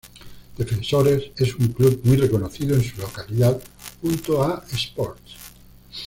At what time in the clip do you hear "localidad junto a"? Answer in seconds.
2.99-4.65